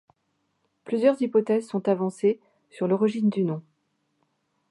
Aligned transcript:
Plusieurs 0.83 1.21
hypothèses 1.21 1.67
sont 1.67 1.87
avancées 1.87 2.39
sur 2.71 2.87
l'origine 2.87 3.29
du 3.29 3.43
nom. 3.43 3.61